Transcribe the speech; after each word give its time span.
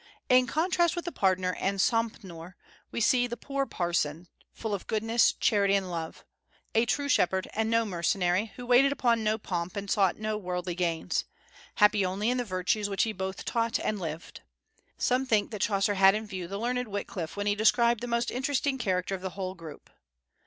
In 0.29 0.47
contrast 0.47 0.95
with 0.95 1.05
the 1.05 1.11
pardoner 1.11 1.55
and 1.59 1.77
"sompnour" 1.79 2.55
we 2.91 2.99
see 2.99 3.27
the 3.27 3.37
poor 3.37 3.67
parson, 3.67 4.27
full 4.51 4.73
of 4.73 4.87
goodness, 4.87 5.31
charity, 5.33 5.75
and 5.75 5.91
love, 5.91 6.25
a 6.73 6.87
true 6.87 7.07
shepherd 7.07 7.47
and 7.53 7.69
no 7.69 7.85
mercenary, 7.85 8.51
who 8.55 8.65
waited 8.65 8.91
upon 8.91 9.23
no 9.23 9.37
pomp 9.37 9.75
and 9.75 9.91
sought 9.91 10.17
no 10.17 10.39
worldly 10.39 10.73
gains, 10.73 11.25
happy 11.75 12.03
only 12.03 12.31
in 12.31 12.37
the 12.37 12.43
virtues 12.43 12.89
which 12.89 13.03
he 13.03 13.13
both 13.13 13.45
taught 13.45 13.77
and 13.77 13.99
lived. 13.99 14.41
Some 14.97 15.23
think 15.27 15.51
that 15.51 15.61
Chaucer 15.61 15.93
had 15.93 16.15
in 16.15 16.25
view 16.25 16.47
the 16.47 16.57
learned 16.57 16.87
Wyclif 16.87 17.35
when 17.37 17.45
he 17.45 17.53
described 17.53 18.01
the 18.01 18.07
most 18.07 18.31
interesting 18.31 18.79
character 18.79 19.13
of 19.13 19.21
the 19.21 19.29
whole 19.37 19.53
group. 19.53 19.91